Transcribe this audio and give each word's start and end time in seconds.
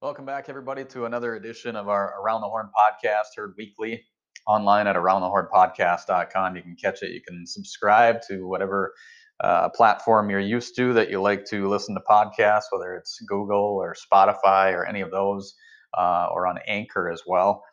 Welcome 0.00 0.26
back, 0.26 0.48
everybody, 0.48 0.84
to 0.84 1.06
another 1.06 1.34
edition 1.34 1.74
of 1.74 1.88
our 1.88 2.22
Around 2.22 2.42
the 2.42 2.46
Horn 2.46 2.68
podcast, 2.68 3.34
heard 3.36 3.54
weekly 3.58 4.04
online 4.46 4.86
at 4.86 4.94
aroundthehornpodcast.com. 4.94 6.54
You 6.54 6.62
can 6.62 6.76
catch 6.76 7.02
it. 7.02 7.10
You 7.10 7.20
can 7.20 7.44
subscribe 7.44 8.22
to 8.28 8.46
whatever 8.46 8.94
uh, 9.42 9.70
platform 9.70 10.30
you're 10.30 10.38
used 10.38 10.76
to 10.76 10.92
that 10.92 11.10
you 11.10 11.20
like 11.20 11.44
to 11.46 11.66
listen 11.66 11.96
to 11.96 12.00
podcasts, 12.08 12.66
whether 12.70 12.94
it's 12.94 13.18
Google 13.26 13.58
or 13.82 13.96
Spotify 13.96 14.72
or 14.72 14.86
any 14.86 15.00
of 15.00 15.10
those, 15.10 15.56
uh, 15.98 16.28
or 16.30 16.46
on 16.46 16.60
Anchor 16.68 17.10
as 17.10 17.22
well, 17.26 17.64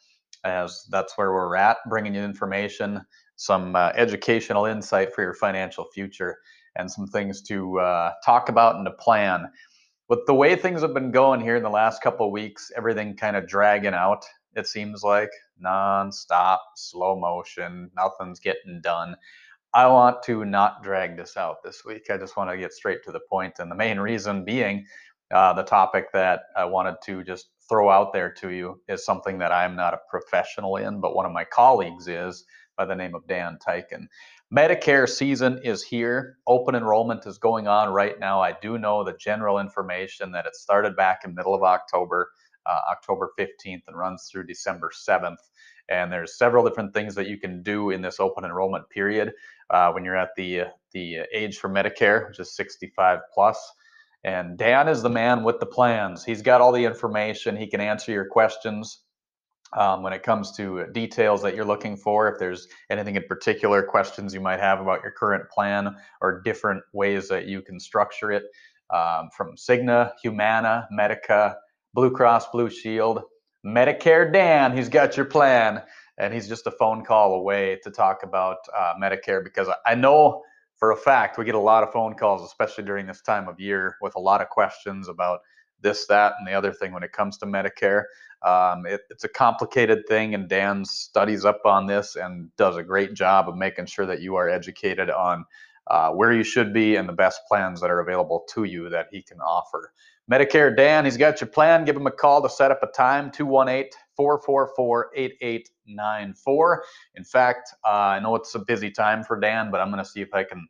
as 0.43 0.83
that's 0.89 1.15
where 1.19 1.31
we're 1.31 1.55
at, 1.55 1.77
bringing 1.87 2.15
you 2.15 2.23
information, 2.23 3.01
some 3.35 3.75
uh, 3.75 3.91
educational 3.93 4.65
insight 4.65 5.13
for 5.13 5.21
your 5.21 5.35
financial 5.35 5.85
future, 5.93 6.37
and 6.75 6.89
some 6.89 7.05
things 7.05 7.43
to 7.43 7.77
uh, 7.81 8.13
talk 8.25 8.49
about 8.49 8.77
and 8.77 8.85
to 8.85 8.91
plan 8.93 9.45
with 10.07 10.25
the 10.27 10.33
way 10.33 10.55
things 10.55 10.81
have 10.81 10.93
been 10.93 11.11
going 11.11 11.41
here 11.41 11.55
in 11.55 11.63
the 11.63 11.69
last 11.69 12.01
couple 12.01 12.27
of 12.27 12.31
weeks, 12.31 12.71
everything 12.77 13.15
kind 13.15 13.35
of 13.35 13.47
dragging 13.47 13.93
out, 13.93 14.23
it 14.55 14.67
seems 14.67 15.03
like 15.03 15.31
non-stop, 15.59 16.61
slow 16.75 17.19
motion, 17.19 17.89
nothing's 17.95 18.39
getting 18.39 18.81
done. 18.81 19.15
I 19.73 19.87
want 19.87 20.23
to 20.23 20.45
not 20.45 20.83
drag 20.83 21.17
this 21.17 21.35
out 21.35 21.57
this 21.63 21.83
week. 21.83 22.09
I 22.09 22.17
just 22.17 22.37
want 22.37 22.49
to 22.49 22.57
get 22.57 22.71
straight 22.71 23.03
to 23.05 23.11
the 23.11 23.19
point, 23.29 23.59
and 23.59 23.69
the 23.69 23.75
main 23.75 23.99
reason 23.99 24.45
being 24.45 24.85
uh, 25.31 25.53
the 25.53 25.63
topic 25.63 26.11
that 26.13 26.43
I 26.55 26.65
wanted 26.65 26.95
to 27.05 27.23
just 27.23 27.49
throw 27.67 27.89
out 27.89 28.13
there 28.13 28.31
to 28.31 28.51
you 28.51 28.79
is 28.87 29.03
something 29.03 29.39
that 29.39 29.51
I'm 29.51 29.75
not 29.75 29.93
a 29.93 29.99
professional 30.09 30.77
in, 30.77 31.01
but 31.01 31.15
one 31.15 31.25
of 31.25 31.31
my 31.31 31.43
colleagues 31.43 32.07
is 32.07 32.45
by 32.77 32.85
the 32.85 32.95
name 32.95 33.15
of 33.15 33.27
Dan 33.27 33.57
Tyken. 33.65 34.07
Medicare 34.55 35.09
season 35.09 35.59
is 35.63 35.83
here. 35.83 36.37
Open 36.47 36.75
enrollment 36.75 37.25
is 37.25 37.37
going 37.37 37.67
on 37.67 37.89
right 37.89 38.19
now. 38.19 38.41
I 38.41 38.55
do 38.61 38.77
know 38.77 39.03
the 39.03 39.17
general 39.19 39.59
information 39.59 40.31
that 40.31 40.45
it 40.45 40.55
started 40.55 40.95
back 40.95 41.21
in 41.25 41.33
middle 41.33 41.55
of 41.55 41.63
October, 41.63 42.29
uh, 42.65 42.79
October 42.91 43.31
15th, 43.39 43.83
and 43.87 43.97
runs 43.97 44.29
through 44.31 44.45
December 44.45 44.91
7th. 44.93 45.37
And 45.89 46.11
there's 46.11 46.37
several 46.37 46.67
different 46.67 46.93
things 46.93 47.15
that 47.15 47.27
you 47.27 47.37
can 47.37 47.63
do 47.63 47.89
in 47.91 48.01
this 48.01 48.19
open 48.19 48.45
enrollment 48.45 48.89
period 48.89 49.33
uh, 49.69 49.91
when 49.91 50.03
you're 50.05 50.15
at 50.15 50.29
the 50.37 50.63
the 50.93 51.19
age 51.33 51.57
for 51.57 51.69
Medicare, 51.69 52.27
which 52.27 52.39
is 52.39 52.55
65 52.55 53.19
plus. 53.33 53.59
And 54.23 54.57
Dan 54.57 54.87
is 54.87 55.03
the 55.03 55.09
man 55.09 55.43
with 55.43 55.59
the 55.59 55.65
plans. 55.65 56.23
He's 56.23 56.41
got 56.41 56.61
all 56.61 56.71
the 56.71 56.85
information. 56.85 57.57
He 57.57 57.67
can 57.67 57.81
answer 57.81 58.11
your 58.11 58.25
questions 58.25 59.01
um, 59.75 60.03
when 60.03 60.13
it 60.13 60.23
comes 60.23 60.55
to 60.57 60.85
details 60.91 61.41
that 61.43 61.55
you're 61.55 61.65
looking 61.65 61.95
for. 61.97 62.27
If 62.27 62.39
there's 62.39 62.67
anything 62.89 63.15
in 63.15 63.23
particular, 63.27 63.83
questions 63.83 64.33
you 64.33 64.41
might 64.41 64.59
have 64.59 64.79
about 64.79 65.03
your 65.03 65.11
current 65.11 65.49
plan 65.49 65.95
or 66.21 66.41
different 66.41 66.83
ways 66.93 67.27
that 67.29 67.45
you 67.45 67.61
can 67.61 67.79
structure 67.79 68.31
it 68.31 68.43
um, 68.93 69.29
from 69.35 69.55
Cigna, 69.55 70.11
Humana, 70.21 70.87
Medica, 70.91 71.57
Blue 71.93 72.11
Cross 72.11 72.49
Blue 72.49 72.69
Shield, 72.69 73.21
Medicare 73.65 74.31
Dan, 74.31 74.75
he's 74.75 74.89
got 74.89 75.17
your 75.17 75.25
plan. 75.25 75.81
And 76.17 76.33
he's 76.33 76.47
just 76.47 76.65
a 76.65 76.71
phone 76.71 77.03
call 77.03 77.33
away 77.33 77.77
to 77.83 77.91
talk 77.91 78.23
about 78.23 78.57
uh, 78.73 78.93
Medicare 79.01 79.43
because 79.43 79.67
I 79.85 79.95
know 79.95 80.43
for 80.77 80.91
a 80.91 80.95
fact 80.95 81.37
we 81.37 81.43
get 81.43 81.55
a 81.55 81.59
lot 81.59 81.83
of 81.83 81.91
phone 81.91 82.13
calls, 82.15 82.41
especially 82.41 82.85
during 82.85 83.05
this 83.05 83.21
time 83.21 83.49
of 83.49 83.59
year, 83.59 83.97
with 84.01 84.15
a 84.15 84.19
lot 84.19 84.39
of 84.39 84.47
questions 84.47 85.09
about 85.09 85.39
this, 85.81 86.07
that, 86.07 86.33
and 86.39 86.47
the 86.47 86.53
other 86.53 86.73
thing 86.73 86.91
when 86.91 87.03
it 87.03 87.11
comes 87.11 87.37
to 87.39 87.45
Medicare. 87.45 88.03
Um, 88.41 88.85
it, 88.85 89.01
it's 89.09 89.23
a 89.23 89.29
complicated 89.29 90.03
thing, 90.07 90.35
and 90.35 90.47
Dan 90.47 90.85
studies 90.85 91.45
up 91.45 91.61
on 91.65 91.87
this 91.87 92.15
and 92.15 92.55
does 92.57 92.77
a 92.77 92.83
great 92.83 93.13
job 93.13 93.49
of 93.49 93.55
making 93.55 93.87
sure 93.87 94.05
that 94.05 94.21
you 94.21 94.35
are 94.35 94.49
educated 94.49 95.09
on 95.09 95.45
uh, 95.87 96.09
where 96.11 96.33
you 96.33 96.43
should 96.43 96.73
be 96.73 96.95
and 96.95 97.07
the 97.07 97.13
best 97.13 97.41
plans 97.47 97.81
that 97.81 97.89
are 97.89 97.99
available 97.99 98.45
to 98.49 98.63
you 98.63 98.89
that 98.89 99.07
he 99.11 99.21
can 99.21 99.39
offer. 99.39 99.93
Medicare 100.31 100.75
Dan, 100.75 101.05
he's 101.05 101.17
got 101.17 101.39
your 101.39 101.47
plan. 101.47 101.85
Give 101.85 101.95
him 101.95 102.07
a 102.07 102.11
call 102.11 102.41
to 102.41 102.49
set 102.49 102.71
up 102.71 102.81
a 102.81 102.87
time 102.87 103.29
218 103.31 103.91
444 104.15 105.11
8894. 105.15 106.83
In 107.15 107.23
fact, 107.23 107.69
uh, 107.85 107.89
I 107.89 108.19
know 108.19 108.35
it's 108.35 108.55
a 108.55 108.59
busy 108.59 108.89
time 108.89 109.23
for 109.23 109.39
Dan, 109.39 109.69
but 109.69 109.81
I'm 109.81 109.91
going 109.91 110.03
to 110.03 110.09
see 110.09 110.21
if 110.21 110.33
I 110.33 110.43
can 110.43 110.67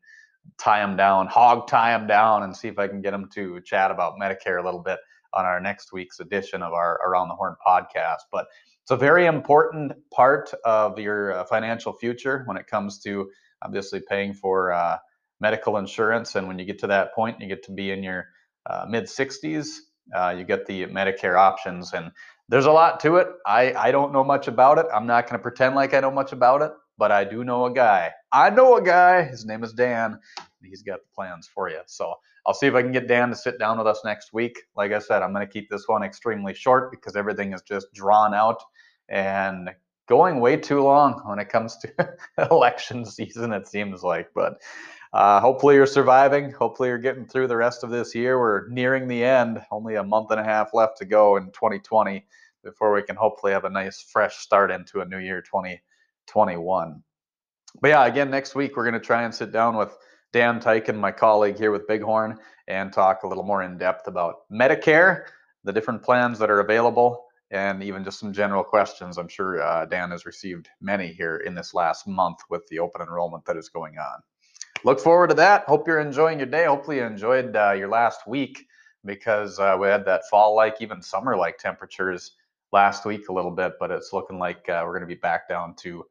tie 0.58 0.80
them 0.80 0.96
down, 0.96 1.28
hog 1.28 1.68
tie 1.68 1.98
them 1.98 2.08
down, 2.08 2.44
and 2.44 2.56
see 2.56 2.68
if 2.68 2.80
I 2.80 2.88
can 2.88 3.02
get 3.02 3.12
them 3.12 3.30
to 3.34 3.62
chat 3.62 3.92
about 3.92 4.18
Medicare 4.20 4.62
a 4.62 4.66
little 4.66 4.82
bit 4.82 5.00
on 5.34 5.46
our 5.46 5.60
next 5.60 5.92
week's 5.92 6.20
edition 6.20 6.62
of 6.64 6.74
our 6.74 7.00
Around 7.06 7.30
the 7.30 7.36
Horn 7.36 7.56
podcast. 7.66 8.22
But 8.32 8.48
it's 8.82 8.92
a 8.92 8.98
very 8.98 9.26
important 9.26 9.94
part 10.12 10.54
of 10.64 11.00
your 11.00 11.34
uh, 11.34 11.44
financial 11.46 11.94
future 11.94 12.44
when 12.46 12.58
it 12.58 12.68
comes 12.68 13.00
to 13.00 13.30
obviously 13.62 14.02
paying 14.08 14.34
for 14.34 14.72
uh, 14.72 14.98
medical 15.42 15.78
insurance. 15.78 16.36
And 16.36 16.48
when 16.48 16.60
you 16.60 16.66
get 16.66 16.80
to 16.80 16.88
that 16.88 17.14
point, 17.14 17.42
you 17.42 17.48
get 17.48 17.64
to 17.64 17.72
be 17.72 17.92
in 17.92 18.04
your 18.04 18.28
uh, 18.70 18.86
mid 18.88 19.06
60s, 19.06 19.68
uh, 20.16 20.36
you 20.38 20.44
get 20.44 20.66
the 20.68 20.86
Medicare 20.86 21.38
options. 21.38 21.94
And 21.94 22.12
there's 22.48 22.68
a 22.68 22.72
lot 22.72 23.00
to 23.02 23.18
it. 23.18 23.28
I, 23.46 23.74
I 23.74 23.92
don't 23.92 24.14
know 24.14 24.24
much 24.24 24.48
about 24.48 24.78
it. 24.78 24.86
I'm 24.94 25.08
not 25.08 25.26
going 25.26 25.40
to 25.40 25.44
pretend 25.44 25.76
like 25.76 25.94
I 25.94 26.00
know 26.00 26.12
much 26.12 26.32
about 26.32 26.62
it 26.62 26.72
but 26.98 27.12
I 27.12 27.24
do 27.24 27.44
know 27.44 27.66
a 27.66 27.74
guy. 27.74 28.12
I 28.32 28.50
know 28.50 28.78
a 28.78 28.82
guy. 28.82 29.24
His 29.24 29.46
name 29.46 29.64
is 29.64 29.74
Dan. 29.74 30.20
He's 30.64 30.82
got 30.82 31.00
the 31.02 31.10
plans 31.14 31.48
for 31.54 31.70
you. 31.70 31.80
So 31.86 32.16
I'll 32.46 32.54
see 32.54 32.68
if 32.68 32.76
I 32.76 32.82
can 32.82 32.92
get 32.92 33.08
Dan 33.08 33.30
to 33.30 33.36
sit 33.36 33.60
down 33.60 33.78
with 33.78 33.88
us 33.88 34.02
next 34.06 34.34
week. 34.34 34.60
Like 34.76 34.92
I 34.92 35.00
said, 35.00 35.22
I'm 35.22 35.34
going 35.34 35.46
to 35.46 35.52
keep 35.52 35.70
this 35.70 35.88
one 35.88 36.04
extremely 36.04 36.54
short 36.54 36.92
because 36.92 37.16
everything 37.16 37.54
is 37.54 37.62
just 37.62 37.94
drawn 37.94 38.34
out 38.34 38.62
and 39.10 39.70
going 40.08 40.40
way 40.40 40.56
too 40.58 40.82
long 40.82 41.22
when 41.26 41.40
it 41.40 41.50
comes 41.50 41.78
to 41.78 42.16
election 42.52 43.06
season, 43.06 43.52
it 43.52 43.68
seems 43.68 44.04
like. 44.04 44.30
But 44.36 44.62
uh, 45.14 45.40
hopefully 45.40 45.76
you're 45.76 45.88
surviving. 45.88 46.52
Hopefully 46.52 46.90
you're 46.90 46.98
getting 46.98 47.26
through 47.26 47.48
the 47.48 47.58
rest 47.58 47.84
of 47.84 47.90
this 47.90 48.14
year. 48.14 48.40
We're 48.40 48.68
nearing 48.70 49.08
the 49.08 49.24
end, 49.24 49.62
only 49.72 49.96
a 49.96 50.04
month 50.04 50.32
and 50.32 50.40
a 50.40 50.44
half 50.44 50.74
left 50.74 50.98
to 50.98 51.06
go 51.06 51.38
in 51.38 51.46
2020 51.48 52.26
before 52.64 52.94
we 52.94 53.02
can 53.02 53.16
hopefully 53.16 53.54
have 53.54 53.66
a 53.66 53.70
nice 53.70 54.02
fresh 54.02 54.38
start 54.38 54.72
into 54.72 55.02
a 55.02 55.06
new 55.06 55.20
year 55.20 55.42
2020. 55.42 55.82
21. 56.28 57.04
But 57.82 57.88
yeah, 57.90 58.06
again, 58.06 58.30
next 58.30 58.56
week 58.56 58.76
we're 58.76 58.84
going 58.84 58.94
to 58.94 59.06
try 59.06 59.24
and 59.24 59.34
sit 59.34 59.52
down 59.52 59.76
with 59.76 59.98
Dan 60.34 60.60
Tyken, 60.60 60.98
my 60.98 61.12
colleague 61.12 61.58
here 61.58 61.72
with 61.72 61.88
Bighorn, 61.88 62.38
and 62.68 62.92
talk 62.92 63.24
a 63.24 63.28
little 63.28 63.44
more 63.44 63.64
in 63.64 63.78
depth 63.78 64.08
about 64.08 64.50
Medicare, 64.52 65.26
the 65.64 65.74
different 65.74 66.04
plans 66.04 66.40
that 66.40 66.50
are 66.50 66.60
available, 66.60 67.26
and 67.52 67.84
even 67.84 68.04
just 68.04 68.20
some 68.20 68.34
general 68.34 68.64
questions. 68.64 69.18
I'm 69.18 69.28
sure 69.28 69.62
uh, 69.62 69.86
Dan 69.86 70.12
has 70.12 70.26
received 70.26 70.70
many 70.82 71.08
here 71.08 71.38
in 71.38 71.56
this 71.56 71.74
last 71.74 72.08
month 72.08 72.40
with 72.50 72.68
the 72.68 72.80
open 72.80 73.02
enrollment 73.02 73.46
that 73.46 73.58
is 73.58 73.70
going 73.70 73.98
on. 73.98 74.22
Look 74.84 75.00
forward 75.00 75.30
to 75.30 75.36
that. 75.36 75.64
Hope 75.64 75.88
you're 75.88 76.00
enjoying 76.00 76.38
your 76.38 76.48
day. 76.48 76.66
Hopefully, 76.66 76.98
you 76.98 77.04
enjoyed 77.04 77.56
uh, 77.56 77.72
your 77.72 77.88
last 77.90 78.28
week 78.28 78.66
because 79.06 79.60
uh, 79.60 79.78
we 79.80 79.88
had 79.88 80.06
that 80.06 80.24
fall 80.30 80.56
like, 80.56 80.82
even 80.82 81.02
summer 81.02 81.38
like 81.38 81.58
temperatures 81.58 82.36
last 82.76 83.06
week 83.06 83.30
a 83.30 83.34
little 83.34 83.52
bit, 83.52 83.74
but 83.80 83.90
it's 83.90 84.12
looking 84.12 84.38
like 84.38 84.68
uh, 84.68 84.84
we're 84.84 84.92
going 84.92 85.10
to 85.10 85.16
be 85.16 85.16
back 85.16 85.48
down 85.48 85.74
to 85.78 86.06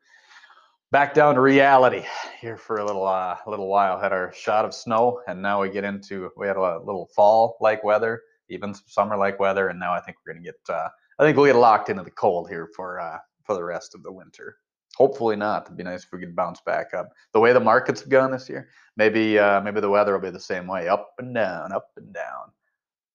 back 0.91 1.13
down 1.13 1.35
to 1.35 1.43
reality 1.43 2.03
here 2.41 2.57
for 2.57 2.79
a 2.79 2.85
little 2.85 3.07
uh, 3.07 3.37
a 3.47 3.51
little 3.51 3.69
while. 3.69 4.01
Had 4.01 4.15
our 4.15 4.33
shot 4.33 4.65
of 4.65 4.73
snow, 4.73 5.21
and 5.29 5.43
now 5.43 5.61
we 5.61 5.69
get 5.69 5.85
into 5.85 6.31
we 6.39 6.47
had 6.47 6.57
a 6.57 6.79
little 6.79 7.11
fall 7.15 7.59
like 7.61 7.85
weather, 7.85 8.23
even 8.49 8.73
some 8.73 8.85
summer 8.87 9.17
like 9.17 9.39
weather, 9.39 9.69
and 9.69 9.79
now 9.79 9.93
I 9.93 10.01
think 10.01 10.17
we're 10.17 10.33
gonna 10.33 10.45
get 10.45 10.55
uh, 10.71 10.89
I 11.19 11.25
think 11.25 11.37
we'll 11.37 11.53
get 11.53 11.57
locked 11.57 11.91
into 11.91 12.03
the 12.03 12.11
cold 12.11 12.49
here 12.49 12.71
for 12.75 12.99
uh, 12.99 13.19
for 13.45 13.55
the 13.55 13.63
rest 13.63 13.95
of 13.95 14.03
the 14.03 14.13
winter. 14.13 14.57
Hopefully 14.97 15.37
not. 15.37 15.67
It'd 15.67 15.77
be 15.77 15.85
nice 15.85 16.05
if 16.05 16.13
we 16.13 16.21
could 16.21 16.35
bounce 16.35 16.63
back 16.63 16.95
up. 16.95 17.11
The 17.35 17.41
way 17.41 17.53
the 17.53 17.61
markets 17.61 18.01
have 18.01 18.09
gone 18.09 18.31
this 18.31 18.49
year, 18.49 18.71
maybe 18.97 19.39
uh, 19.39 19.61
maybe 19.61 19.83
the 19.83 19.91
weather 19.91 20.15
will 20.15 20.21
be 20.21 20.31
the 20.31 20.41
same 20.41 20.67
way, 20.67 20.89
up 20.89 21.11
and 21.19 21.35
down, 21.35 21.73
up 21.73 21.91
and 21.99 22.11
down. 22.15 22.53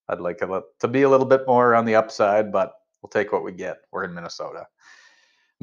I'd 0.07 0.19
like 0.19 0.37
to 0.39 0.87
be 0.87 1.01
a 1.01 1.09
little 1.09 1.25
bit 1.25 1.47
more 1.47 1.73
on 1.73 1.85
the 1.85 1.95
upside, 1.95 2.51
but 2.51 2.73
we'll 3.01 3.09
take 3.09 3.31
what 3.31 3.43
we 3.43 3.51
get. 3.51 3.77
We're 3.91 4.03
in 4.03 4.13
Minnesota. 4.13 4.65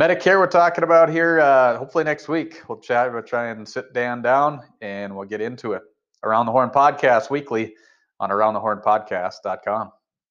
Medicare, 0.00 0.38
we're 0.38 0.46
talking 0.46 0.84
about 0.84 1.08
here. 1.08 1.40
Uh, 1.40 1.78
hopefully 1.78 2.04
next 2.04 2.28
week 2.28 2.60
we'll 2.68 2.78
chat. 2.78 3.12
We'll 3.12 3.22
try 3.22 3.48
and 3.48 3.66
sit 3.66 3.92
Dan 3.94 4.20
down 4.20 4.60
and 4.82 5.16
we'll 5.16 5.26
get 5.26 5.40
into 5.40 5.72
it. 5.72 5.82
Around 6.22 6.46
the 6.46 6.52
Horn 6.52 6.70
podcast 6.70 7.30
weekly 7.30 7.74
on 8.20 8.30
aroundthehornpodcast.com. 8.30 9.90